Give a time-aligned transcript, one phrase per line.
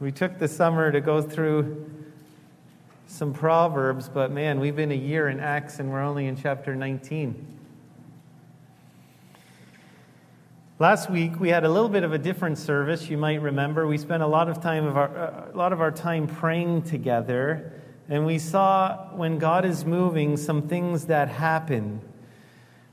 [0.00, 1.90] We took the summer to go through
[3.08, 6.76] some Proverbs, but man, we've been a year in Acts and we're only in chapter
[6.76, 7.46] 19.
[10.78, 13.10] Last week we had a little bit of a different service.
[13.10, 15.08] You might remember we spent a lot of time of our,
[15.52, 17.72] a lot of our time praying together,
[18.08, 22.00] and we saw when God is moving some things that happen.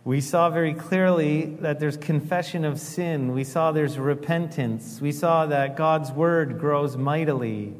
[0.05, 3.33] We saw very clearly that there's confession of sin.
[3.33, 5.01] We saw there's repentance.
[5.01, 7.73] We saw that God's word grows mightily.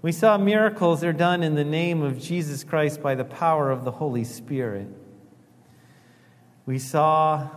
[0.00, 3.84] We saw miracles are done in the name of Jesus Christ by the power of
[3.84, 4.88] the Holy Spirit.
[6.64, 7.50] We saw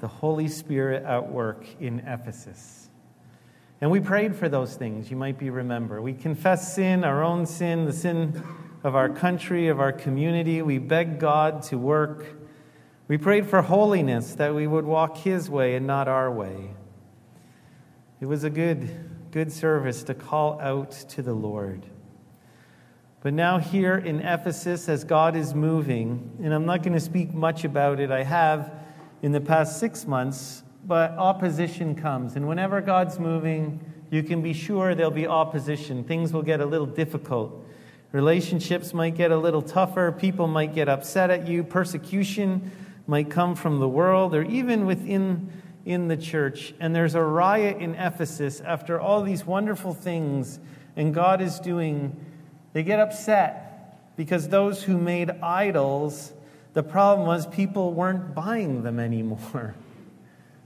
[0.00, 2.90] the Holy Spirit at work in Ephesus.
[3.80, 6.02] And we prayed for those things, you might be remember.
[6.02, 8.42] We confessed sin, our own sin, the sin
[8.82, 10.62] of our country, of our community.
[10.62, 12.41] We begged God to work
[13.08, 16.70] we prayed for holiness, that we would walk His way and not our way.
[18.20, 18.88] It was a good,
[19.32, 21.86] good service to call out to the Lord.
[23.20, 27.32] But now, here in Ephesus, as God is moving, and I'm not going to speak
[27.32, 28.72] much about it, I have
[29.22, 32.34] in the past six months, but opposition comes.
[32.34, 36.02] And whenever God's moving, you can be sure there'll be opposition.
[36.02, 37.64] Things will get a little difficult.
[38.10, 40.12] Relationships might get a little tougher.
[40.12, 41.64] People might get upset at you.
[41.64, 42.70] Persecution
[43.06, 45.50] might come from the world or even within
[45.84, 46.74] in the church.
[46.80, 50.60] And there's a riot in Ephesus after all these wonderful things,
[50.96, 52.16] and God is doing,
[52.72, 56.32] they get upset because those who made idols,
[56.74, 59.74] the problem was people weren't buying them anymore.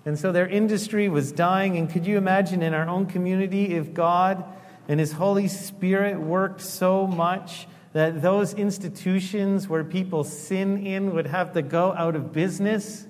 [0.04, 1.76] And so their industry was dying.
[1.76, 4.44] And could you imagine in our own community if God
[4.86, 11.26] and His Holy Spirit worked so much that those institutions where people sin in would
[11.26, 13.06] have to go out of business?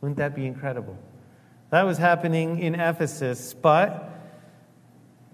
[0.00, 0.96] Wouldn't that be incredible?
[1.68, 4.10] That was happening in Ephesus, but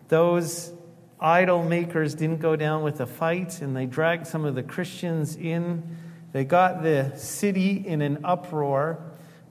[0.09, 0.73] those
[1.21, 5.37] idol makers didn't go down with a fight and they dragged some of the Christians
[5.37, 5.97] in.
[6.33, 8.99] They got the city in an uproar.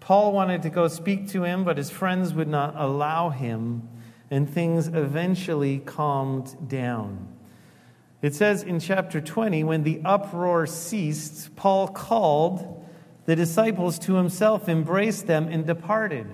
[0.02, 3.88] Paul wanted to go speak to him, but his friends would not allow him,
[4.30, 7.30] and things eventually calmed down.
[8.22, 12.86] It says in chapter 20, when the uproar ceased, Paul called
[13.26, 16.28] the disciples to himself, embraced them, and departed.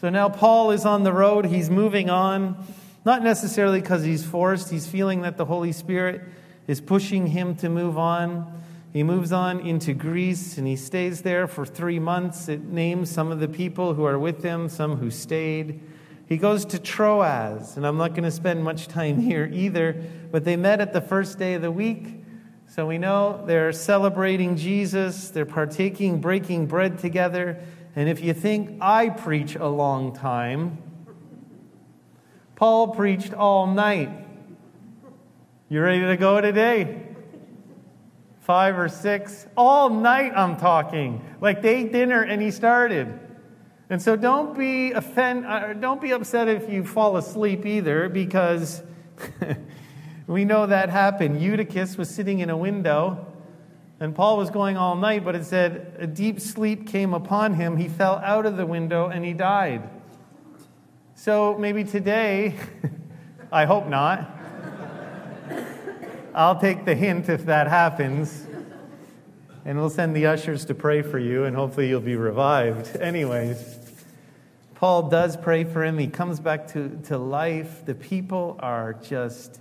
[0.00, 1.46] So now Paul is on the road.
[1.46, 2.64] He's moving on,
[3.04, 4.70] not necessarily because he's forced.
[4.70, 6.22] He's feeling that the Holy Spirit
[6.66, 8.62] is pushing him to move on.
[8.92, 12.48] He moves on into Greece and he stays there for three months.
[12.48, 15.80] It names some of the people who are with him, some who stayed.
[16.26, 20.44] He goes to Troas, and I'm not going to spend much time here either, but
[20.44, 22.24] they met at the first day of the week.
[22.66, 27.62] So we know they're celebrating Jesus, they're partaking, breaking bread together.
[27.94, 30.78] And if you think I preach a long time,
[32.56, 34.10] Paul preached all night.
[35.68, 37.02] You ready to go today?
[38.40, 39.46] Five or six?
[39.56, 41.24] All night I'm talking.
[41.40, 43.25] Like they ate dinner and he started.
[43.88, 48.82] And so don't be offend, uh, don't be upset if you fall asleep either, because
[50.26, 51.40] we know that happened.
[51.40, 53.26] Eutychus was sitting in a window,
[54.00, 57.76] and Paul was going all night, but it said a deep sleep came upon him.
[57.76, 59.88] He fell out of the window and he died.
[61.14, 62.56] So maybe today,
[63.52, 64.28] I hope not.
[66.34, 68.46] I'll take the hint if that happens.
[69.64, 72.96] And we'll send the ushers to pray for you, and hopefully you'll be revived.
[72.96, 73.75] Anyways.
[74.76, 75.96] Paul does pray for him.
[75.96, 77.86] He comes back to, to life.
[77.86, 79.60] The people are just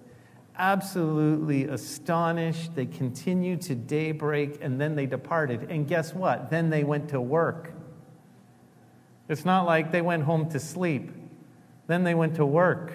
[0.58, 2.76] absolutely astonished.
[2.76, 5.72] They continue to daybreak and then they departed.
[5.72, 6.50] And guess what?
[6.50, 7.72] Then they went to work.
[9.30, 11.12] It's not like they went home to sleep.
[11.88, 12.92] Then they went to work.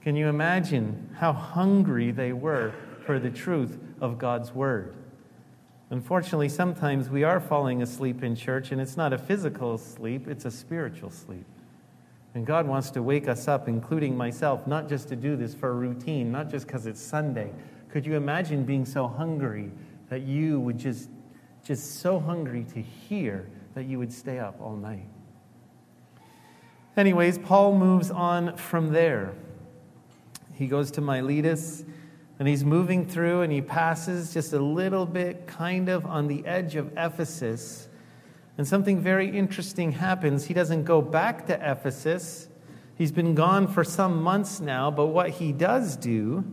[0.00, 2.72] Can you imagine how hungry they were
[3.04, 4.94] for the truth of God's word?
[5.90, 10.44] Unfortunately, sometimes we are falling asleep in church, and it's not a physical sleep, it's
[10.44, 11.46] a spiritual sleep.
[12.34, 15.70] And God wants to wake us up, including myself, not just to do this for
[15.70, 17.50] a routine, not just because it's Sunday.
[17.90, 19.70] Could you imagine being so hungry
[20.10, 21.08] that you would just,
[21.64, 25.08] just so hungry to hear that you would stay up all night?
[26.98, 29.32] Anyways, Paul moves on from there.
[30.52, 31.84] He goes to Miletus
[32.38, 36.46] and he's moving through and he passes just a little bit kind of on the
[36.46, 37.88] edge of Ephesus.
[38.56, 40.46] And something very interesting happens.
[40.46, 42.48] He doesn't go back to Ephesus.
[42.96, 46.44] He's been gone for some months now, but what he does do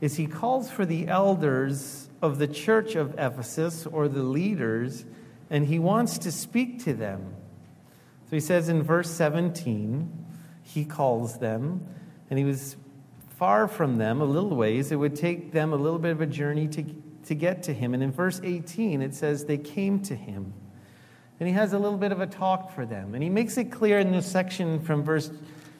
[0.00, 5.04] is he calls for the elders of the church of Ephesus or the leaders,
[5.50, 7.34] and he wants to speak to them.
[8.30, 10.26] So he says in verse 17,
[10.62, 11.86] he calls them
[12.30, 12.76] and he was
[13.40, 14.92] far from them a little ways.
[14.92, 16.84] It would take them a little bit of a journey to,
[17.24, 17.94] to get to him.
[17.94, 20.52] And in verse 18, it says, They came to him.
[21.40, 23.14] And he has a little bit of a talk for them.
[23.14, 25.30] And he makes it clear in this section from verse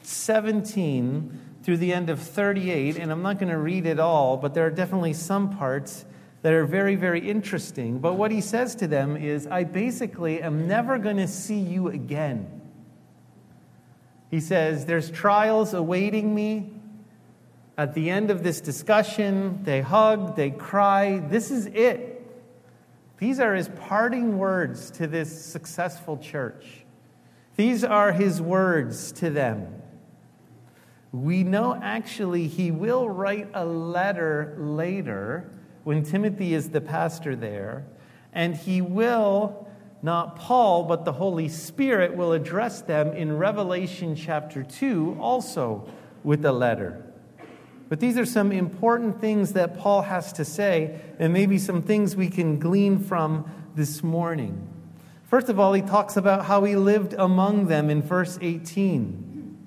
[0.01, 2.97] 17 through the end of 38.
[2.97, 6.07] And I'm not going to read it all, but there are definitely some parts
[6.41, 7.99] that are very, very interesting.
[7.99, 11.89] But what he says to them is, I basically am never going to see you
[11.89, 12.63] again.
[14.31, 16.80] He says, There's trials awaiting me.
[17.81, 21.21] At the end of this discussion, they hug, they cry.
[21.21, 22.31] This is it.
[23.17, 26.85] These are his parting words to this successful church.
[27.57, 29.81] These are his words to them.
[31.11, 35.51] We know actually he will write a letter later
[35.85, 37.87] when Timothy is the pastor there,
[38.35, 39.67] and he will,
[40.03, 45.89] not Paul, but the Holy Spirit will address them in Revelation chapter 2 also
[46.23, 47.07] with a letter.
[47.91, 52.15] But these are some important things that Paul has to say, and maybe some things
[52.15, 54.69] we can glean from this morning.
[55.25, 59.59] First of all, he talks about how he lived among them in verse 18.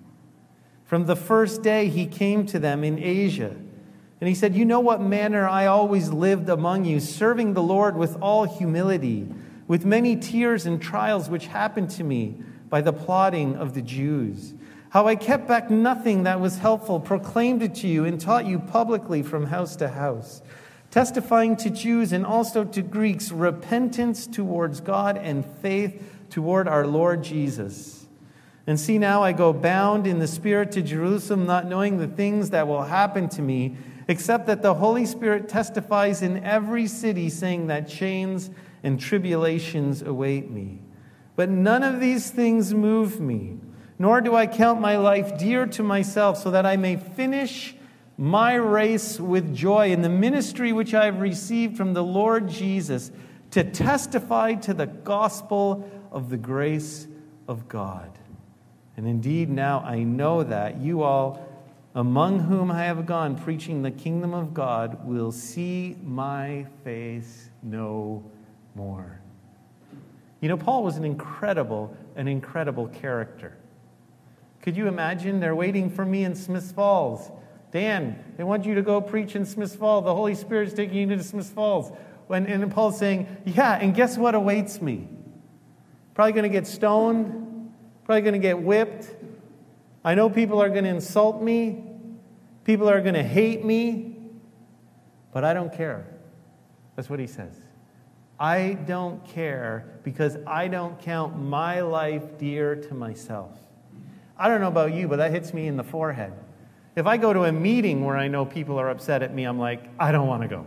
[0.86, 3.54] From the first day he came to them in Asia.
[4.22, 7.98] And he said, You know what manner I always lived among you, serving the Lord
[7.98, 9.28] with all humility,
[9.68, 14.54] with many tears and trials which happened to me by the plotting of the Jews.
[14.94, 18.60] How I kept back nothing that was helpful, proclaimed it to you, and taught you
[18.60, 20.44] publicly from house to house,
[20.92, 26.00] testifying to Jews and also to Greeks repentance towards God and faith
[26.30, 28.06] toward our Lord Jesus.
[28.68, 32.52] And see, now I go bound in the Spirit to Jerusalem, not knowing the things
[32.52, 33.76] that will happen to me
[34.08, 38.52] except that the Holy Spirit testifies in every city, saying that chains
[38.84, 40.82] and tribulations await me.
[41.36, 43.58] But none of these things move me,
[44.04, 47.74] nor do I count my life dear to myself, so that I may finish
[48.18, 53.14] my race with joy in the ministry which I have received from the Lord Jesus
[53.52, 57.08] to testify to the gospel of the grace
[57.48, 58.12] of God.
[58.98, 61.50] And indeed, now I know that you all
[61.96, 68.22] among whom I have gone preaching the kingdom of God will see my face no
[68.76, 69.22] more.
[70.42, 73.56] You know, Paul was an incredible, an incredible character.
[74.64, 75.40] Could you imagine?
[75.40, 77.32] They're waiting for me in Smiths Falls.
[77.72, 80.06] Dan, they want you to go preach in Smiths Falls.
[80.06, 81.92] The Holy Spirit's taking you to Smiths Falls.
[82.26, 85.08] When, and Paul's saying, Yeah, and guess what awaits me?
[86.16, 87.72] Probably going to get stoned,
[88.06, 89.16] probably going to get whipped,
[90.04, 91.84] I know people are going to insult me,
[92.66, 94.18] people are going to hate me,
[95.32, 96.06] but I don't care.
[96.96, 97.56] That's what he says.
[98.40, 103.58] I don't care because I don't count my life dear to myself.
[104.38, 106.34] I don't know about you, but that hits me in the forehead.
[106.96, 109.60] If I go to a meeting where I know people are upset at me, I'm
[109.60, 110.66] like, I don't want to go.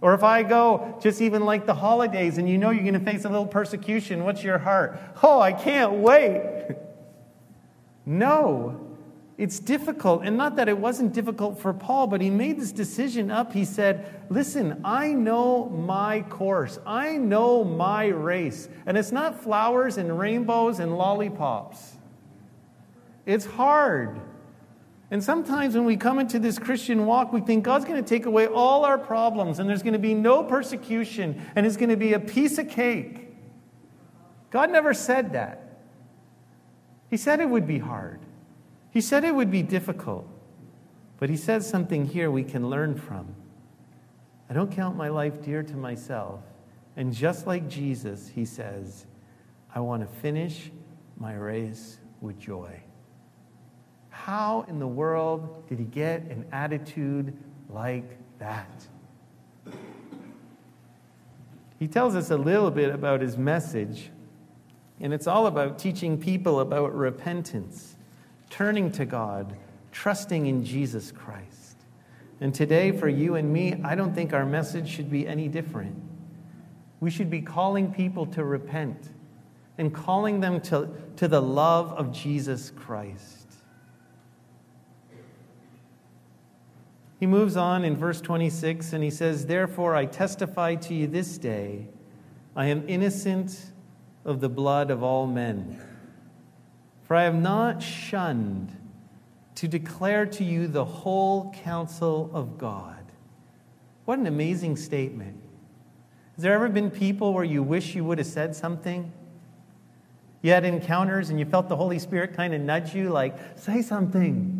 [0.00, 3.00] Or if I go just even like the holidays and you know you're going to
[3.00, 4.98] face a little persecution, what's your heart?
[5.22, 6.76] Oh, I can't wait.
[8.10, 8.87] No,
[9.38, 10.22] it's difficult.
[10.24, 13.52] And not that it wasn't difficult for Paul, but he made this decision up.
[13.52, 18.68] He said, Listen, I know my course, I know my race.
[18.84, 21.96] And it's not flowers and rainbows and lollipops,
[23.24, 24.20] it's hard.
[25.10, 28.26] And sometimes when we come into this Christian walk, we think God's going to take
[28.26, 31.96] away all our problems and there's going to be no persecution and it's going to
[31.96, 33.34] be a piece of cake.
[34.50, 35.80] God never said that.
[37.08, 38.20] He said it would be hard,
[38.90, 40.26] He said it would be difficult.
[41.18, 43.34] But He says something here we can learn from.
[44.48, 46.40] I don't count my life dear to myself.
[46.96, 49.06] And just like Jesus, He says,
[49.74, 50.70] I want to finish
[51.18, 52.80] my race with joy.
[54.08, 57.36] How in the world did he get an attitude
[57.68, 58.86] like that?
[61.78, 64.10] He tells us a little bit about his message
[65.00, 67.96] and it's all about teaching people about repentance,
[68.58, 69.56] turning to God,
[69.92, 71.76] trusting in Jesus Christ.
[72.40, 75.94] And today, for you and me, I don't think our message should be any different.
[76.98, 79.10] We should be calling people to repent
[79.78, 83.46] and calling them to, to the love of Jesus Christ.
[87.20, 91.38] He moves on in verse 26 and he says, Therefore, I testify to you this
[91.38, 91.86] day,
[92.56, 93.70] I am innocent
[94.24, 95.80] of the blood of all men.
[97.08, 98.76] For I have not shunned
[99.54, 103.02] to declare to you the whole counsel of God.
[104.04, 105.40] What an amazing statement.
[106.36, 109.10] Has there ever been people where you wish you would have said something?
[110.42, 113.80] You had encounters and you felt the Holy Spirit kind of nudge you, like, say
[113.80, 114.54] something.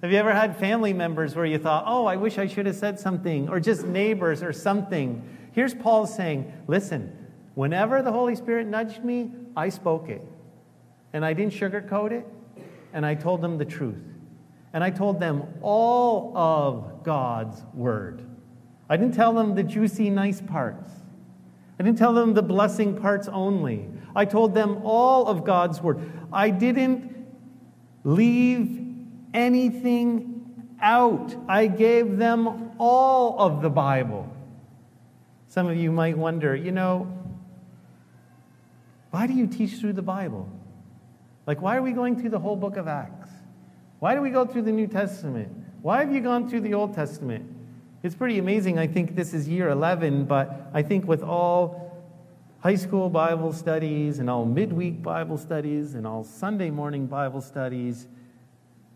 [0.00, 2.76] Have you ever had family members where you thought, oh, I wish I should have
[2.76, 5.22] said something, or just neighbors or something?
[5.52, 7.16] Here's Paul saying, listen,
[7.54, 10.22] whenever the Holy Spirit nudged me, I spoke it.
[11.12, 12.26] And I didn't sugarcoat it,
[12.92, 14.02] and I told them the truth.
[14.72, 18.22] And I told them all of God's word.
[18.88, 20.90] I didn't tell them the juicy, nice parts.
[21.78, 23.88] I didn't tell them the blessing parts only.
[24.14, 26.00] I told them all of God's word.
[26.32, 27.26] I didn't
[28.04, 28.86] leave
[29.34, 31.34] anything out.
[31.48, 34.28] I gave them all of the Bible.
[35.48, 37.12] Some of you might wonder, you know,
[39.10, 40.48] why do you teach through the Bible?
[41.46, 43.30] Like, why are we going through the whole book of Acts?
[43.98, 45.48] Why do we go through the New Testament?
[45.82, 47.48] Why have you gone through the Old Testament?
[48.02, 48.78] It's pretty amazing.
[48.78, 52.04] I think this is year 11, but I think with all
[52.60, 58.06] high school Bible studies and all midweek Bible studies and all Sunday morning Bible studies,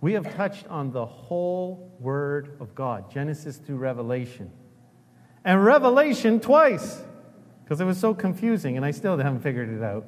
[0.01, 4.51] we have touched on the whole Word of God, Genesis through Revelation.
[5.45, 7.01] And Revelation twice,
[7.65, 10.05] because it was so confusing, and I still haven't figured it out.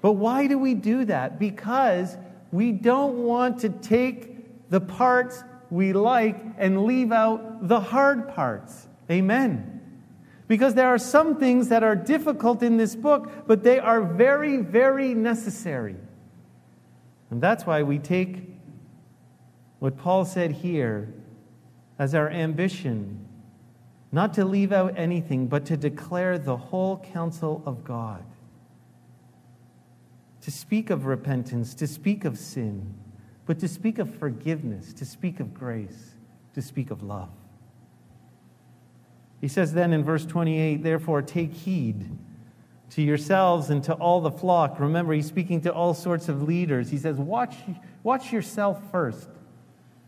[0.00, 1.38] But why do we do that?
[1.38, 2.16] Because
[2.52, 8.88] we don't want to take the parts we like and leave out the hard parts.
[9.10, 9.80] Amen.
[10.46, 14.56] Because there are some things that are difficult in this book, but they are very,
[14.58, 15.96] very necessary.
[17.30, 18.48] And that's why we take
[19.78, 21.12] what Paul said here
[21.98, 23.26] as our ambition
[24.10, 28.24] not to leave out anything, but to declare the whole counsel of God.
[30.48, 32.94] To speak of repentance, to speak of sin,
[33.44, 36.14] but to speak of forgiveness, to speak of grace,
[36.54, 37.28] to speak of love.
[39.42, 42.08] He says then in verse 28 Therefore, take heed
[42.92, 44.80] to yourselves and to all the flock.
[44.80, 46.88] Remember, he's speaking to all sorts of leaders.
[46.88, 47.54] He says, watch,
[48.02, 49.28] watch yourself first.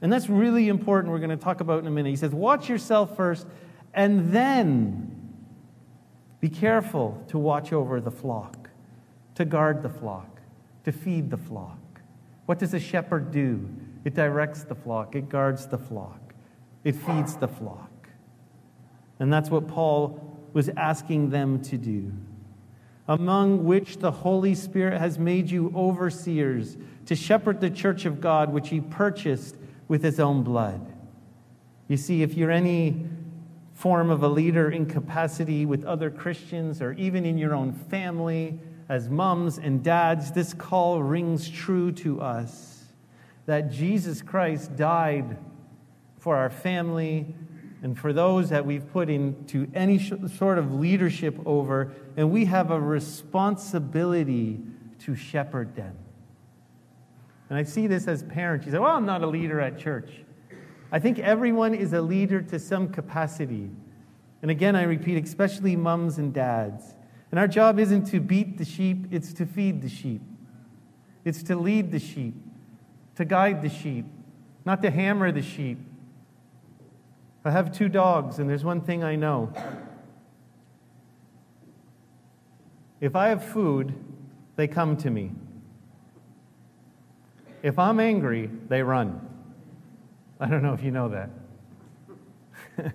[0.00, 2.09] And that's really important, we're going to talk about in a minute.
[2.09, 3.47] He says, watch yourself first,
[3.92, 5.35] and then
[6.40, 8.60] be careful to watch over the flock,
[9.40, 10.38] to guard the flock,
[10.85, 11.78] to feed the flock.
[12.44, 13.66] What does a shepherd do?
[14.04, 16.35] It directs the flock, it guards the flock,
[16.85, 17.90] it feeds the flock.
[19.18, 20.20] And that's what Paul
[20.52, 22.12] was asking them to do
[23.09, 28.52] among which the Holy Spirit has made you overseers to shepherd the church of God,
[28.52, 29.56] which he purchased
[29.88, 30.87] with his own blood.
[31.88, 33.06] You see, if you're any
[33.73, 38.61] form of a leader in capacity with other Christians or even in your own family,
[38.90, 42.87] as mums and dads, this call rings true to us
[43.47, 45.38] that Jesus Christ died
[46.18, 47.32] for our family
[47.82, 52.73] and for those that we've put into any sort of leadership over, and we have
[52.73, 54.61] a responsibility
[54.99, 55.97] to shepherd them.
[57.49, 58.66] And I see this as parents.
[58.66, 60.11] You say, Well, I'm not a leader at church.
[60.90, 63.70] I think everyone is a leader to some capacity.
[64.42, 66.97] And again, I repeat, especially mums and dads.
[67.30, 70.22] And our job isn't to beat the sheep, it's to feed the sheep.
[71.25, 72.34] It's to lead the sheep,
[73.16, 74.06] to guide the sheep,
[74.64, 75.78] not to hammer the sheep,
[77.44, 79.52] I have two dogs, and there's one thing I know.
[83.00, 83.94] If I have food,
[84.56, 85.32] they come to me.
[87.62, 89.26] If I'm angry, they run.
[90.38, 91.30] I don't know if you know that.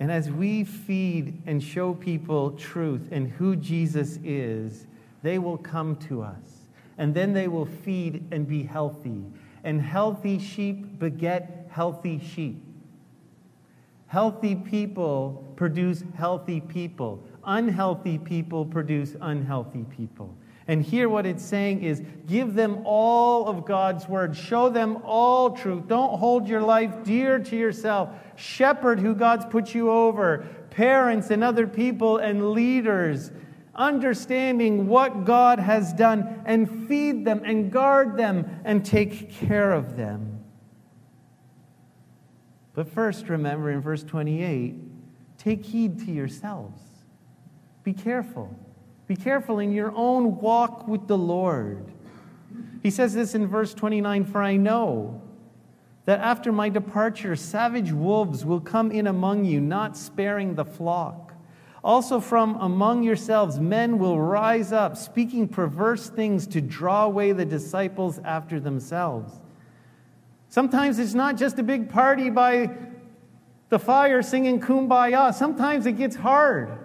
[0.00, 4.86] and as we feed and show people truth and who Jesus is,
[5.22, 6.68] they will come to us.
[6.98, 9.24] And then they will feed and be healthy.
[9.62, 12.62] And healthy sheep beget healthy sheep.
[14.08, 17.22] Healthy people produce healthy people.
[17.44, 20.34] Unhealthy people produce unhealthy people.
[20.66, 24.34] And here, what it's saying is give them all of God's word.
[24.34, 25.86] Show them all truth.
[25.88, 28.08] Don't hold your life dear to yourself.
[28.36, 33.30] Shepherd who God's put you over, parents and other people and leaders,
[33.74, 39.96] understanding what God has done, and feed them and guard them and take care of
[39.96, 40.42] them.
[42.72, 44.76] But first, remember in verse 28
[45.36, 46.80] take heed to yourselves.
[47.82, 48.56] Be careful.
[49.06, 51.92] Be careful in your own walk with the Lord.
[52.82, 55.20] He says this in verse 29 For I know
[56.06, 61.34] that after my departure, savage wolves will come in among you, not sparing the flock.
[61.82, 67.44] Also, from among yourselves, men will rise up, speaking perverse things to draw away the
[67.44, 69.40] disciples after themselves.
[70.48, 72.70] Sometimes it's not just a big party by
[73.68, 75.34] the fire singing kumbaya.
[75.34, 76.83] Sometimes it gets hard.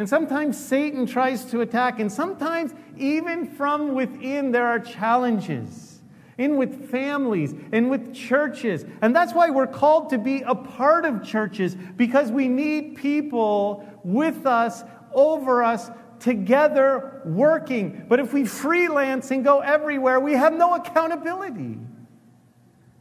[0.00, 6.00] And sometimes Satan tries to attack, and sometimes even from within there are challenges.
[6.38, 8.86] In with families and with churches.
[9.02, 13.86] And that's why we're called to be a part of churches because we need people
[14.02, 18.06] with us, over us, together working.
[18.08, 21.76] But if we freelance and go everywhere, we have no accountability.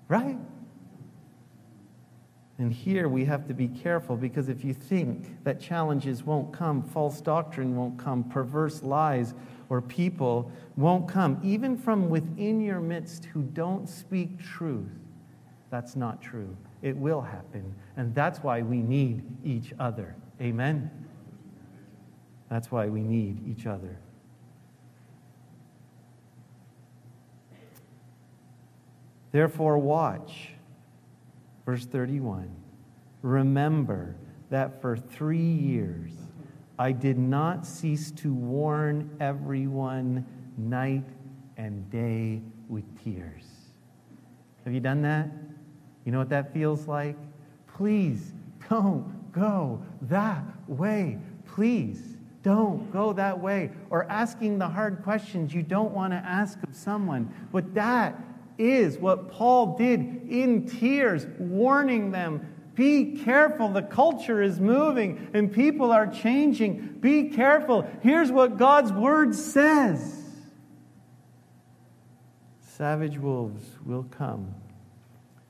[0.09, 0.37] Right?
[2.59, 6.83] And here we have to be careful because if you think that challenges won't come,
[6.83, 9.33] false doctrine won't come, perverse lies
[9.69, 14.91] or people won't come, even from within your midst who don't speak truth,
[15.69, 16.55] that's not true.
[16.81, 17.73] It will happen.
[17.95, 20.17] And that's why we need each other.
[20.41, 20.91] Amen?
[22.49, 23.97] That's why we need each other.
[29.31, 30.49] Therefore, watch
[31.69, 32.49] Verse 31
[33.21, 34.15] Remember
[34.49, 36.11] that for three years
[36.79, 40.25] I did not cease to warn everyone
[40.57, 41.07] night
[41.57, 43.43] and day with tears.
[44.65, 45.29] Have you done that?
[46.05, 47.15] You know what that feels like?
[47.67, 48.33] Please
[48.67, 51.19] don't go that way.
[51.45, 53.69] Please don't go that way.
[53.91, 57.31] Or asking the hard questions you don't want to ask of someone.
[57.51, 58.19] But that
[58.59, 59.99] is what Paul did
[60.29, 62.45] in tears, warning them
[62.79, 63.67] be careful.
[63.67, 66.99] The culture is moving and people are changing.
[67.01, 67.85] Be careful.
[68.01, 70.23] Here's what God's word says
[72.61, 74.55] Savage wolves will come.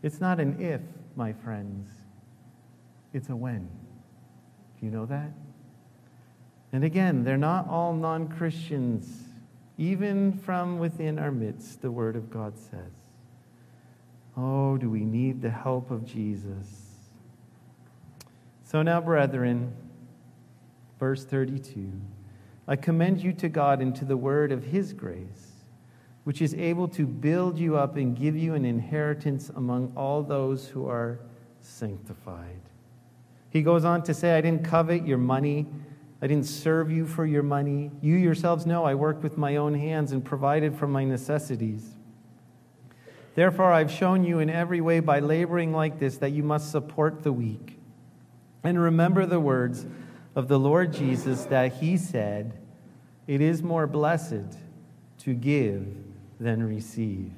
[0.02, 0.82] It's not an if,
[1.16, 1.88] my friends,
[3.14, 3.70] it's a when.
[4.80, 5.32] Do you know that?
[6.72, 9.26] And again, they're not all non Christians.
[9.78, 12.99] Even from within our midst, the Word of God says.
[14.42, 16.68] Oh, do we need the help of Jesus?
[18.64, 19.74] So now, brethren,
[20.98, 21.92] verse 32
[22.68, 25.52] I commend you to God and to the word of his grace,
[26.24, 30.68] which is able to build you up and give you an inheritance among all those
[30.68, 31.20] who are
[31.60, 32.62] sanctified.
[33.50, 35.66] He goes on to say, I didn't covet your money.
[36.22, 37.92] I didn't serve you for your money.
[38.02, 41.96] You yourselves know I worked with my own hands and provided for my necessities.
[43.40, 47.24] Therefore, I've shown you in every way by laboring like this that you must support
[47.24, 47.80] the weak.
[48.66, 49.86] And remember the words
[50.36, 52.60] of the Lord Jesus that he said,
[53.28, 54.58] It is more blessed
[55.20, 55.88] to give
[56.38, 57.32] than receive.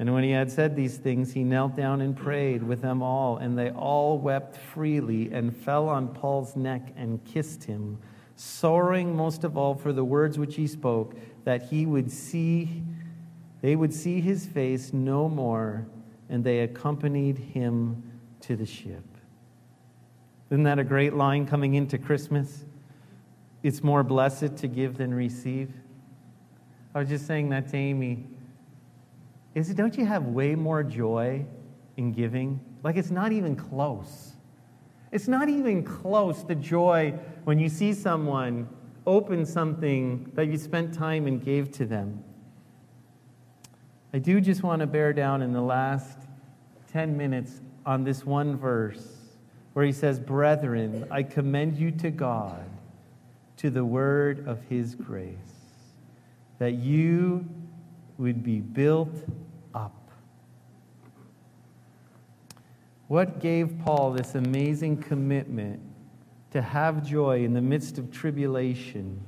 [0.00, 3.36] And when he had said these things, he knelt down and prayed with them all,
[3.36, 7.96] and they all wept freely and fell on Paul's neck and kissed him,
[8.34, 11.14] sorrowing most of all for the words which he spoke,
[11.44, 12.82] that he would see
[13.66, 15.88] they would see his face no more,
[16.28, 18.00] and they accompanied him
[18.38, 19.02] to the ship.
[20.50, 22.64] Isn't that a great line coming into Christmas?
[23.64, 25.72] It's more blessed to give than receive.
[26.94, 28.28] I was just saying that to Amy.
[29.56, 31.44] Is it, don't you have way more joy
[31.96, 32.60] in giving?
[32.84, 34.34] Like it's not even close.
[35.10, 38.68] It's not even close the joy when you see someone
[39.08, 42.22] open something that you spent time and gave to them.
[44.16, 46.16] I do just want to bear down in the last
[46.90, 49.06] 10 minutes on this one verse
[49.74, 52.64] where he says, Brethren, I commend you to God,
[53.58, 55.36] to the word of his grace,
[56.58, 57.46] that you
[58.16, 59.14] would be built
[59.74, 60.10] up.
[63.08, 65.82] What gave Paul this amazing commitment
[66.52, 69.20] to have joy in the midst of tribulation,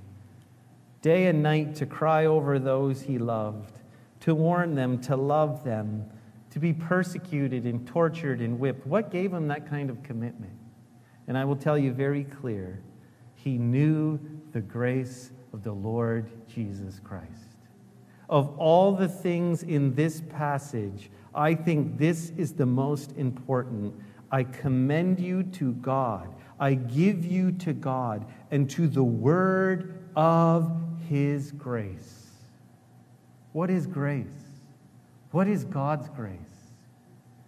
[1.03, 3.79] day and night to cry over those he loved?
[4.29, 6.05] To warn them, to love them,
[6.51, 8.87] to be persecuted and tortured and whipped.
[8.87, 10.53] What gave him that kind of commitment?
[11.29, 12.83] And I will tell you very clear
[13.35, 14.21] he knew
[14.53, 17.57] the grace of the Lord Jesus Christ.
[18.29, 23.95] Of all the things in this passage, I think this is the most important.
[24.31, 26.35] I commend you to God.
[26.61, 30.71] I give you to God and to the word of
[31.09, 32.28] his grace.
[33.53, 34.27] What is grace?
[35.31, 36.39] What is God's grace?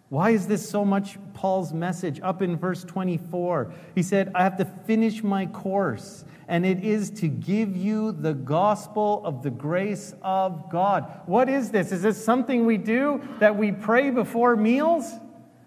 [0.08, 2.20] Why is this so much Paul's message?
[2.20, 7.10] Up in verse 24, he said, I have to finish my course, and it is
[7.10, 11.08] to give you the gospel of the grace of God.
[11.26, 11.92] What is this?
[11.92, 15.12] Is this something we do that we pray before meals?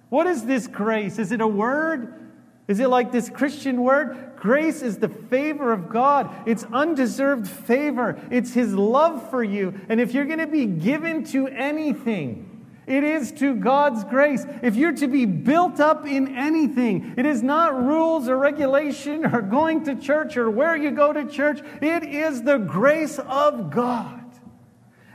[0.10, 1.20] What is this grace?
[1.20, 2.32] Is it a word?
[2.68, 4.33] Is it like this Christian word?
[4.44, 6.30] Grace is the favor of God.
[6.46, 8.20] It's undeserved favor.
[8.30, 9.80] It's His love for you.
[9.88, 14.46] And if you're going to be given to anything, It is to God's grace.
[14.62, 19.42] If you're to be built up in anything, it is not rules or regulation or
[19.42, 21.62] going to church or where you go to church.
[21.82, 24.20] It is the grace of God.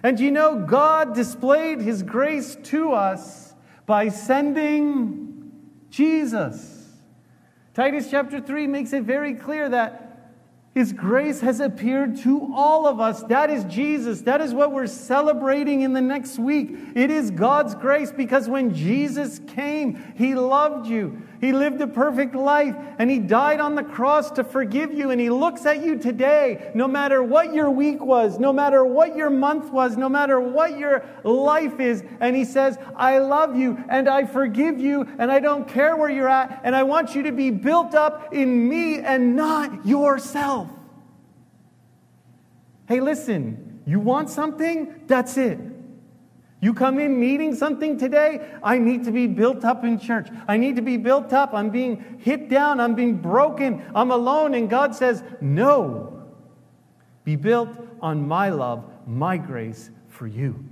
[0.03, 5.53] And you know, God displayed his grace to us by sending
[5.91, 6.78] Jesus.
[7.79, 10.09] Titus chapter 3 makes it very clear that
[10.75, 13.23] his grace has appeared to all of us.
[13.23, 14.23] That is Jesus.
[14.23, 16.71] That is what we're celebrating in the next week.
[16.97, 21.23] It is God's grace because when Jesus came, He loved you.
[21.40, 25.11] He lived a perfect life and He died on the cross to forgive you.
[25.11, 29.16] And He looks at you today, no matter what your week was, no matter what
[29.16, 32.03] your month was, no matter what your life is.
[32.20, 36.11] And He says, I love you and I forgive you and I don't care where
[36.11, 36.61] you're at.
[36.64, 40.68] And I want you to be built up in me and not yourself.
[42.88, 45.03] Hey, listen, you want something?
[45.07, 45.59] That's it.
[46.61, 48.40] You come in needing something today?
[48.62, 50.29] I need to be built up in church.
[50.49, 51.55] I need to be built up.
[51.55, 52.81] I'm being hit down.
[52.81, 53.85] I'm being broken.
[53.94, 54.55] I'm alone.
[54.55, 56.14] And God says, No.
[57.25, 57.68] Be built
[58.01, 60.64] on my love, my grace for you.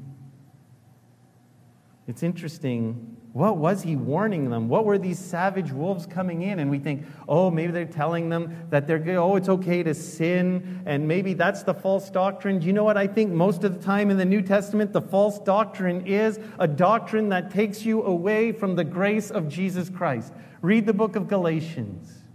[2.08, 4.66] It's interesting what was he warning them?
[4.66, 6.58] What were these savage wolves coming in?
[6.58, 10.82] And we think, oh, maybe they're telling them that they're, oh, it's okay to sin,
[10.86, 12.60] and maybe that's the false doctrine.
[12.60, 15.02] Do you know what I think most of the time in the New Testament the
[15.02, 16.40] false doctrine is?
[16.58, 20.32] A doctrine that takes you away from the grace of Jesus Christ.
[20.62, 22.25] Read the book of Galatians.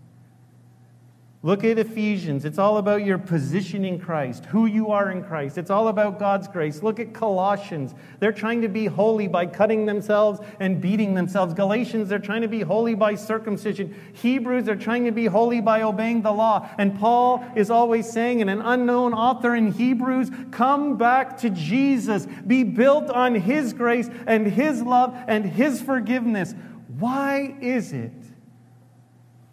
[1.43, 2.45] Look at Ephesians.
[2.45, 5.57] It's all about your position in Christ, who you are in Christ.
[5.57, 6.83] It's all about God's grace.
[6.83, 7.95] Look at Colossians.
[8.19, 11.55] They're trying to be holy by cutting themselves and beating themselves.
[11.55, 13.95] Galatians, they're trying to be holy by circumcision.
[14.13, 16.69] Hebrews, they're trying to be holy by obeying the law.
[16.77, 22.27] And Paul is always saying, and an unknown author in Hebrews, come back to Jesus.
[22.45, 26.53] Be built on his grace and his love and his forgiveness.
[26.99, 28.11] Why is it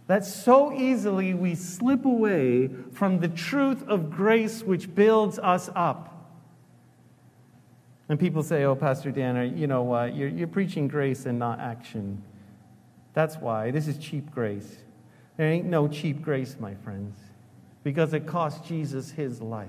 [0.09, 6.33] that so easily we slip away from the truth of grace which builds us up.
[8.09, 10.17] And people say, oh, Pastor Dan, you know what?
[10.17, 12.23] You're, you're preaching grace and not action.
[13.13, 13.71] That's why.
[13.71, 14.79] This is cheap grace.
[15.37, 17.19] There ain't no cheap grace, my friends,
[17.85, 19.69] because it cost Jesus his life.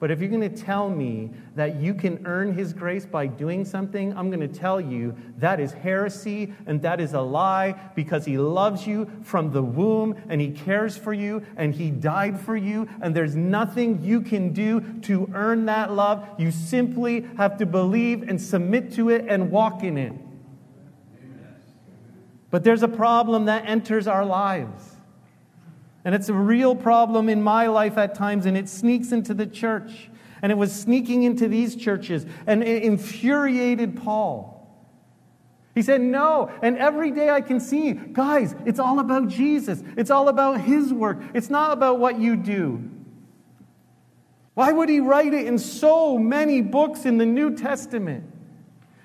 [0.00, 3.64] But if you're going to tell me that you can earn His grace by doing
[3.64, 8.24] something, I'm going to tell you that is heresy and that is a lie because
[8.24, 12.56] He loves you from the womb and He cares for you and He died for
[12.56, 12.88] you.
[13.00, 16.28] And there's nothing you can do to earn that love.
[16.38, 20.12] You simply have to believe and submit to it and walk in it.
[22.50, 24.97] But there's a problem that enters our lives.
[26.08, 29.46] And it's a real problem in my life at times, and it sneaks into the
[29.46, 30.08] church.
[30.40, 34.66] And it was sneaking into these churches, and it infuriated Paul.
[35.74, 36.50] He said, No.
[36.62, 39.82] And every day I can see, guys, it's all about Jesus.
[39.98, 41.18] It's all about His work.
[41.34, 42.88] It's not about what you do.
[44.54, 48.24] Why would He write it in so many books in the New Testament?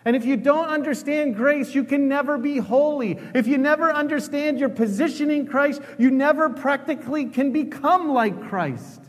[0.05, 3.17] And if you don't understand grace, you can never be holy.
[3.33, 9.01] If you never understand your position in Christ, you never practically can become like Christ.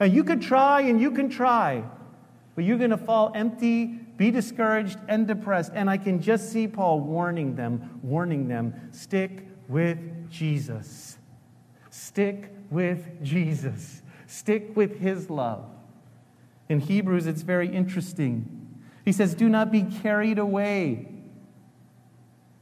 [0.00, 1.84] And you could try and you can try,
[2.54, 5.72] but you're going to fall empty, be discouraged, and depressed.
[5.74, 9.98] And I can just see Paul warning them, warning them stick with
[10.30, 11.18] Jesus.
[11.90, 14.02] Stick with Jesus.
[14.26, 15.66] Stick with his love.
[16.68, 18.63] In Hebrews, it's very interesting.
[19.04, 21.08] He says, Do not be carried away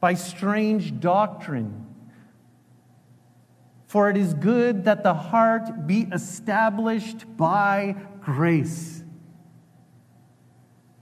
[0.00, 1.86] by strange doctrine.
[3.86, 9.04] For it is good that the heart be established by grace.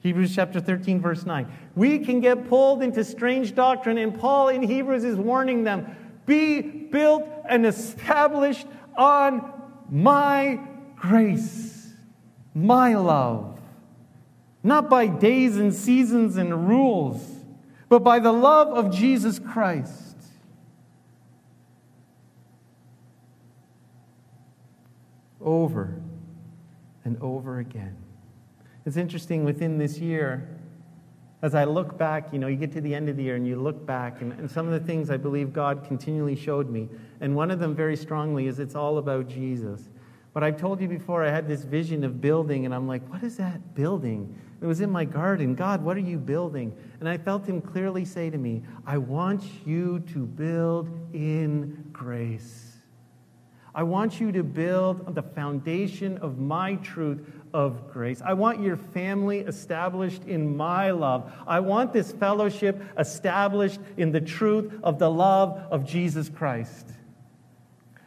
[0.00, 1.50] Hebrews chapter 13, verse 9.
[1.76, 6.60] We can get pulled into strange doctrine, and Paul in Hebrews is warning them be
[6.60, 9.52] built and established on
[9.90, 10.60] my
[10.96, 11.92] grace,
[12.54, 13.59] my love
[14.62, 17.26] not by days and seasons and rules,
[17.88, 20.16] but by the love of Jesus Christ.
[25.40, 26.00] Over
[27.04, 27.96] and over again.
[28.84, 30.48] It's interesting within this year,
[31.42, 33.46] as I look back, you know, you get to the end of the year and
[33.46, 36.88] you look back, and, and some of the things I believe God continually showed me.
[37.20, 39.88] And one of them very strongly is it's all about Jesus.
[40.34, 43.22] But I've told you before, I had this vision of building, and I'm like, what
[43.22, 44.38] is that building?
[44.60, 45.54] It was in my garden.
[45.54, 46.76] God, what are you building?
[47.00, 52.66] And I felt him clearly say to me, I want you to build in grace.
[53.74, 57.20] I want you to build on the foundation of my truth
[57.54, 58.20] of grace.
[58.24, 61.32] I want your family established in my love.
[61.46, 66.88] I want this fellowship established in the truth of the love of Jesus Christ.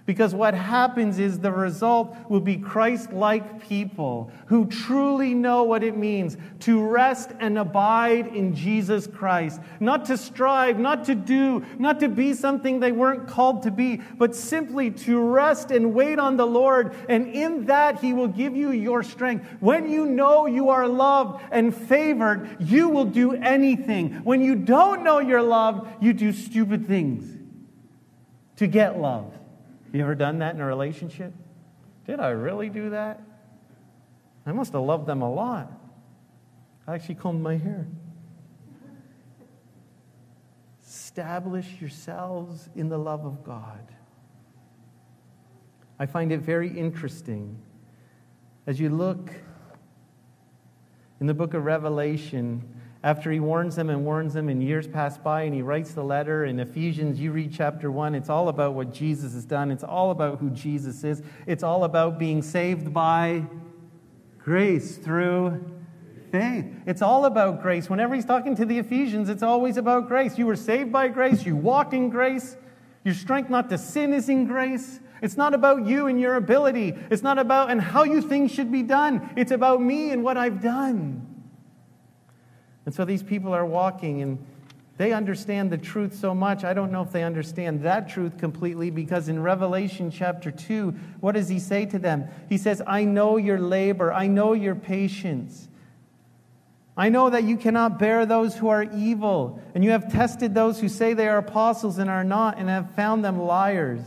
[0.05, 5.81] Because what happens is the result will be Christ like people who truly know what
[5.81, 9.61] it means to rest and abide in Jesus Christ.
[9.79, 14.01] Not to strive, not to do, not to be something they weren't called to be,
[14.17, 16.93] but simply to rest and wait on the Lord.
[17.07, 19.45] And in that, He will give you your strength.
[19.61, 24.15] When you know you are loved and favored, you will do anything.
[24.25, 27.37] When you don't know you're loved, you do stupid things
[28.57, 29.31] to get love.
[29.93, 31.33] You ever done that in a relationship?
[32.07, 33.21] Did I really do that?
[34.45, 35.71] I must have loved them a lot.
[36.87, 37.87] I actually combed my hair.
[40.85, 43.87] Establish yourselves in the love of God.
[45.99, 47.61] I find it very interesting
[48.65, 49.31] as you look
[51.19, 52.72] in the book of Revelation
[53.03, 56.03] after he warns them and warns them, and years pass by, and he writes the
[56.03, 56.45] letter.
[56.45, 59.71] In Ephesians, you read chapter one, it's all about what Jesus has done.
[59.71, 61.21] It's all about who Jesus is.
[61.45, 63.45] It's all about being saved by
[64.39, 65.63] grace through
[66.31, 66.65] faith.
[66.85, 67.89] It's all about grace.
[67.89, 70.37] Whenever he's talking to the Ephesians, it's always about grace.
[70.37, 72.55] You were saved by grace, you walk in grace.
[73.03, 75.01] Your strength not to sin is in grace.
[75.21, 76.97] It's not about you and your ability.
[77.09, 79.33] It's not about and how you think should be done.
[79.35, 81.32] It's about me and what I've done.
[82.85, 84.45] And so these people are walking and
[84.97, 86.63] they understand the truth so much.
[86.63, 91.31] I don't know if they understand that truth completely because in Revelation chapter 2, what
[91.33, 92.27] does he say to them?
[92.47, 95.67] He says, I know your labor, I know your patience.
[96.95, 100.79] I know that you cannot bear those who are evil, and you have tested those
[100.79, 103.99] who say they are apostles and are not, and have found them liars.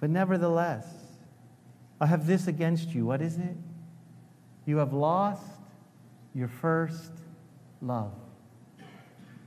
[0.00, 0.86] But nevertheless,
[1.98, 3.06] I have this against you.
[3.06, 3.56] What is it?
[4.68, 5.46] You have lost
[6.34, 7.10] your first
[7.80, 8.12] love.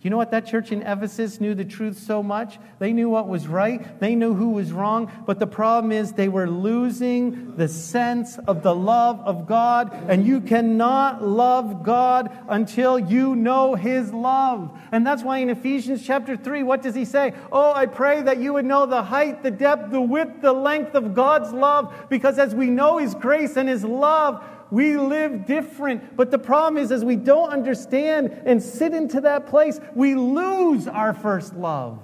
[0.02, 0.32] You know what?
[0.32, 2.58] That church in Ephesus knew the truth so much.
[2.80, 5.12] They knew what was right, they knew who was wrong.
[5.28, 9.94] But the problem is they were losing the sense of the love of God.
[10.10, 14.76] And you cannot love God until you know His love.
[14.92, 17.36] And that's why in Ephesians chapter 3, what does he say?
[17.52, 20.96] Oh, I pray that you would know the height, the depth, the width, the length
[20.96, 21.94] of God's love.
[22.10, 26.16] Because as we know His grace and His love, we live different.
[26.16, 30.88] But the problem is, as we don't understand and sit into that place, we lose
[30.88, 32.00] our first love.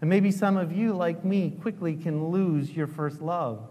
[0.00, 3.68] And maybe some of you, like me, quickly can lose your first love.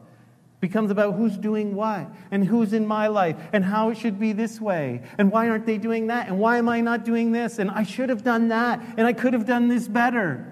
[0.62, 4.32] becomes about who's doing what and who's in my life and how it should be
[4.32, 7.58] this way and why aren't they doing that and why am I not doing this
[7.58, 10.48] and I should have done that and I could have done this better.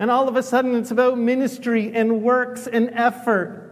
[0.00, 3.67] And all of a sudden it's about ministry and works and effort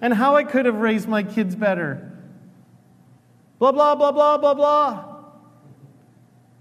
[0.00, 2.10] and how I could have raised my kids better.
[3.58, 5.10] Blah, blah, blah, blah, blah, blah.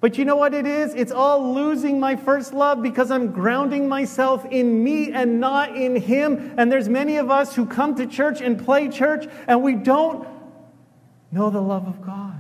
[0.02, 0.94] But you know what it is?
[0.96, 5.96] It's all losing my first love because I'm grounding myself in me and not in
[5.96, 6.54] Him.
[6.58, 10.26] And there's many of us who come to church and play church and we don't
[11.32, 12.39] know the love of God.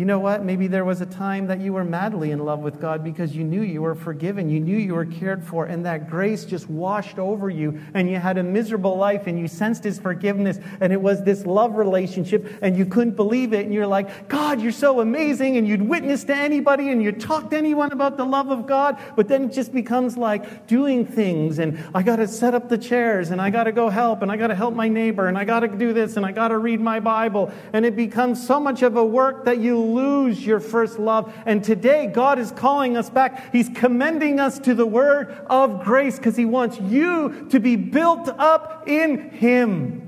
[0.00, 0.42] You know what?
[0.42, 3.44] Maybe there was a time that you were madly in love with God because you
[3.44, 7.18] knew you were forgiven, you knew you were cared for, and that grace just washed
[7.18, 11.02] over you, and you had a miserable life, and you sensed His forgiveness, and it
[11.02, 15.02] was this love relationship, and you couldn't believe it, and you're like, God, you're so
[15.02, 18.66] amazing, and you'd witness to anybody, and you'd talk to anyone about the love of
[18.66, 22.70] God, but then it just becomes like doing things, and I got to set up
[22.70, 25.28] the chairs, and I got to go help, and I got to help my neighbor,
[25.28, 27.96] and I got to do this, and I got to read my Bible, and it
[27.96, 31.32] becomes so much of a work that you lose your first love.
[31.46, 33.52] And today, God is calling us back.
[33.52, 38.28] He's commending us to the word of grace because He wants you to be built
[38.28, 40.06] up in Him.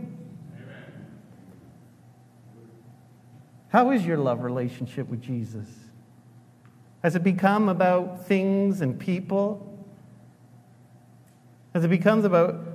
[3.68, 5.66] How is your love relationship with Jesus?
[7.02, 9.68] Has it become about things and people?
[11.74, 12.66] Has it become about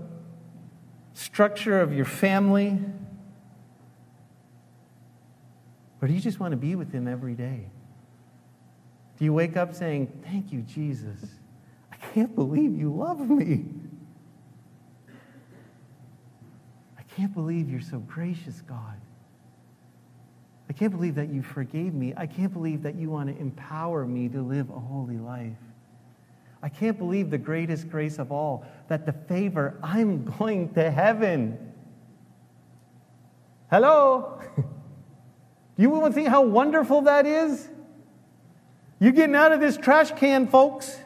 [1.14, 2.80] structure of your family?
[6.02, 7.70] Or do you just want to be with Him every day?
[9.18, 11.20] Do you wake up saying, Thank you, Jesus?
[11.92, 13.66] I can't believe you love me.
[16.98, 19.00] I can't believe you're so gracious, God.
[20.70, 22.14] I can't believe that you forgave me.
[22.16, 25.58] I can't believe that you want to empower me to live a holy life.
[26.62, 31.74] I can't believe the greatest grace of all that the favor, I'm going to heaven.
[33.70, 34.42] Hello?
[35.78, 37.70] You want to see how wonderful that is?
[39.00, 40.98] You're getting out of this trash can, folks.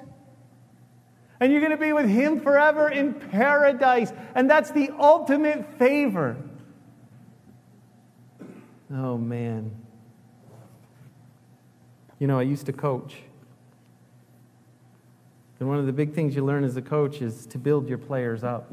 [1.41, 4.13] And you're going to be with Him forever in paradise.
[4.33, 6.37] And that's the ultimate favor.
[8.93, 9.71] Oh, man.
[12.19, 13.17] You know, I used to coach.
[15.59, 17.97] And one of the big things you learn as a coach is to build your
[17.97, 18.71] players up.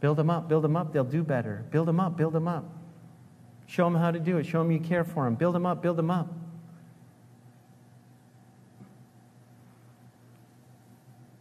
[0.00, 1.64] Build them up, build them up, they'll do better.
[1.70, 2.77] Build them up, build them up.
[3.68, 4.46] Show them how to do it.
[4.46, 5.34] Show them you care for them.
[5.34, 6.32] Build them up, build them up.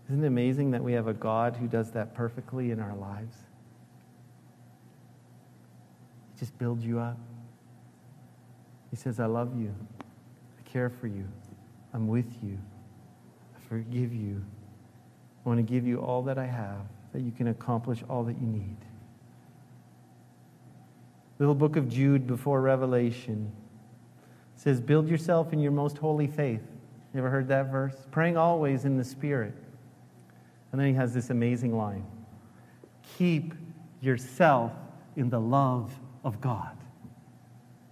[0.10, 3.36] Isn't it amazing that we have a God who does that perfectly in our lives?
[6.34, 7.18] He just builds you up.
[8.90, 9.74] He says, I love you.
[10.02, 11.26] I care for you.
[11.94, 12.58] I'm with you.
[13.56, 14.44] I forgive you.
[15.46, 16.82] I want to give you all that I have
[17.14, 18.78] that you can accomplish all that you need.
[21.40, 23.52] Little book of Jude before Revelation
[24.56, 26.64] says, Build yourself in your most holy faith.
[27.14, 27.96] You ever heard that verse?
[28.12, 29.54] Praying always in the Spirit.
[30.72, 32.06] And then he has this amazing line
[33.18, 33.54] Keep
[34.02, 34.72] yourself
[35.16, 36.76] in the love of God.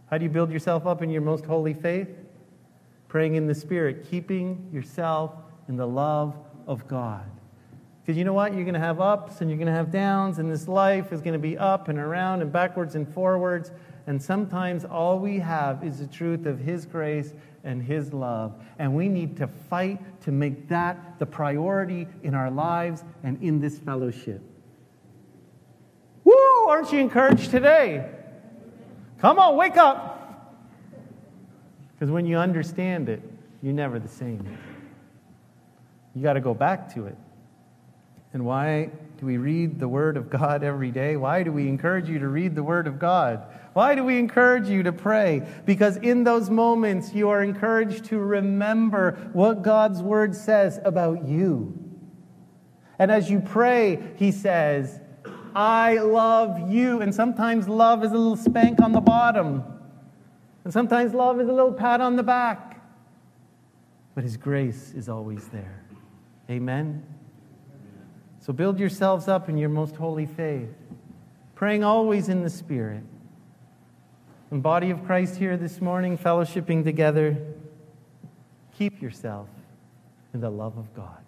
[0.09, 2.09] How do you build yourself up in your most holy faith?
[3.07, 5.31] Praying in the Spirit, keeping yourself
[5.67, 6.35] in the love
[6.67, 7.29] of God.
[8.05, 8.53] Because you know what?
[8.53, 11.21] You're going to have ups and you're going to have downs, and this life is
[11.21, 13.71] going to be up and around and backwards and forwards.
[14.05, 18.53] And sometimes all we have is the truth of His grace and His love.
[18.77, 23.59] And we need to fight to make that the priority in our lives and in
[23.59, 24.39] this fellowship.
[26.23, 26.35] Woo!
[26.67, 28.07] Aren't you encouraged today?
[29.17, 30.53] Come on, wake up.
[31.93, 33.23] Because when you understand it,
[33.63, 34.45] you're never the same.
[36.13, 37.17] You got to go back to it.
[38.35, 41.15] And why do we read the Word of God every day?
[41.15, 43.47] Why do we encourage you to read the Word of God?
[43.71, 45.47] Why do we encourage you to pray?
[45.65, 51.79] Because in those moments, you are encouraged to remember what God's Word says about you.
[52.99, 54.99] And as you pray, He says,
[55.55, 57.01] I love you.
[57.01, 59.63] And sometimes love is a little spank on the bottom,
[60.65, 62.81] and sometimes love is a little pat on the back.
[64.13, 65.85] But His grace is always there.
[66.49, 67.14] Amen.
[68.45, 70.69] So build yourselves up in your most holy faith,
[71.55, 73.01] praying always in the Spirit.
[74.51, 77.35] And body of Christ here this morning, fellowshipping together,
[78.77, 79.47] keep yourself
[80.31, 81.23] in the love of God.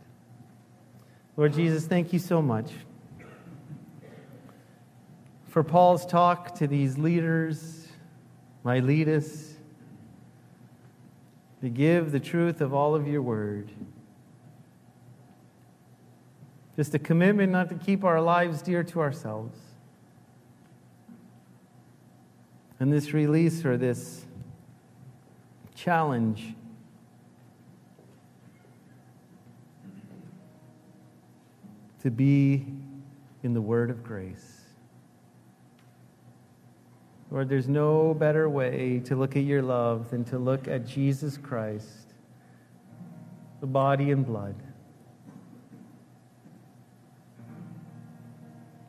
[1.38, 2.70] Lord Jesus, thank you so much
[5.48, 7.88] for Paul's talk to these leaders,
[8.64, 9.56] Miletus,
[11.62, 13.72] to give the truth of all of your word.
[16.78, 19.58] Just a commitment not to keep our lives dear to ourselves.
[22.80, 24.28] And this release or this
[25.74, 26.54] challenge
[32.04, 32.68] to be
[33.42, 34.62] in the word of grace.
[37.32, 41.38] Lord, there's no better way to look at your love than to look at Jesus
[41.38, 42.14] Christ,
[43.62, 44.56] the body and blood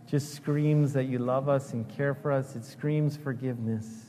[0.09, 2.57] just screams that you love us and care for us.
[2.57, 4.07] It screams forgiveness.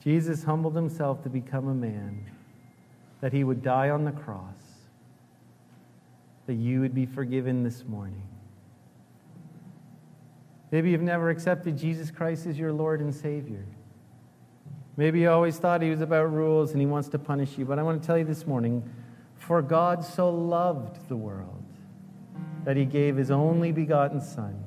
[0.00, 2.24] Jesus humbled himself to become a man,
[3.20, 4.54] that he would die on the cross,
[6.46, 8.22] that you would be forgiven this morning.
[10.70, 13.64] Maybe you've never accepted Jesus Christ as your Lord and Savior.
[14.96, 17.64] Maybe you always thought he was about rules and he wants to punish you.
[17.64, 18.88] But I want to tell you this morning
[19.36, 21.64] for God so loved the world
[22.64, 24.62] that he gave his only begotten Son.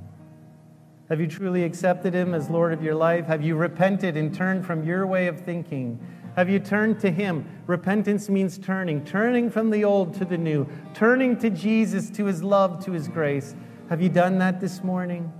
[1.09, 3.25] Have you truly accepted him as Lord of your life?
[3.25, 5.99] Have you repented and turned from your way of thinking?
[6.37, 7.45] Have you turned to him?
[7.67, 12.41] Repentance means turning, turning from the old to the new, turning to Jesus, to his
[12.41, 13.55] love, to his grace.
[13.89, 15.31] Have you done that this morning?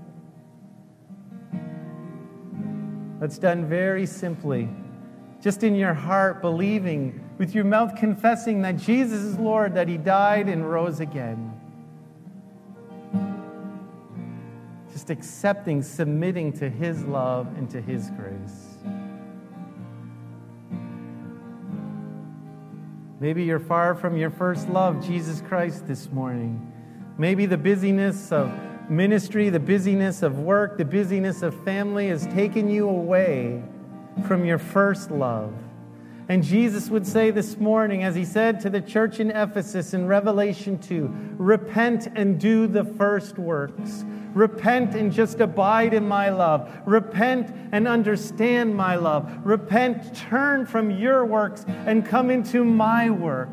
[3.22, 4.68] That's done very simply.
[5.42, 9.98] Just in your heart, believing, with your mouth confessing that Jesus is Lord, that he
[9.98, 11.51] died and rose again.
[15.12, 18.78] Accepting, submitting to His love and to His grace.
[23.20, 26.74] Maybe you're far from your first love, Jesus Christ, this morning.
[27.20, 28.52] Maybe the busyness of
[28.90, 33.62] ministry, the busyness of work, the busyness of family has taken you away
[34.28, 35.54] from your first love.
[36.32, 40.08] And Jesus would say this morning, as he said to the church in Ephesus in
[40.08, 44.06] Revelation 2 repent and do the first works.
[44.34, 46.72] Repent and just abide in my love.
[46.86, 49.30] Repent and understand my love.
[49.44, 53.50] Repent, turn from your works and come into my work.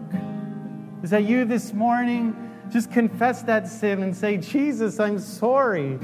[1.03, 2.37] Is that you this morning?
[2.71, 5.99] Just confess that sin and say, Jesus, I'm sorry.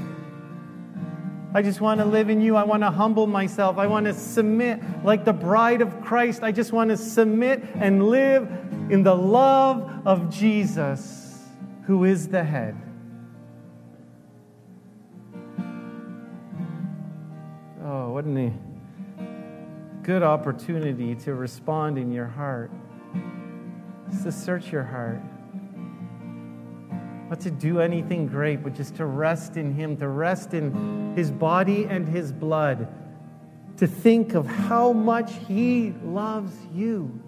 [1.55, 2.57] I just want to live in you.
[2.57, 3.77] I want to humble myself.
[3.77, 6.43] I want to submit like the bride of Christ.
[6.43, 8.43] I just want to submit and live
[8.89, 11.45] in the love of Jesus,
[11.85, 12.75] who is the head.
[17.85, 18.51] Oh, what a
[20.03, 22.69] good opportunity to respond in your heart.
[24.11, 25.21] Just to search your heart.
[27.29, 31.31] Not to do anything great, but just to rest in Him, to rest in His
[31.31, 32.87] body and His blood,
[33.77, 37.19] to think of how much He loves you.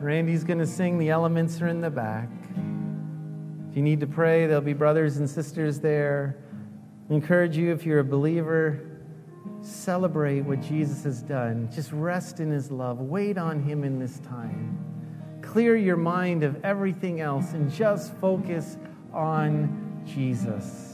[0.00, 0.98] Randy's going to sing.
[0.98, 2.28] The elements are in the back.
[3.70, 6.36] If you need to pray, there'll be brothers and sisters there.
[7.10, 9.00] I encourage you, if you're a believer,
[9.62, 11.70] celebrate what Jesus has done.
[11.74, 13.00] Just rest in his love.
[13.00, 14.93] Wait on him in this time
[15.54, 18.76] clear your mind of everything else and just focus
[19.12, 20.93] on Jesus.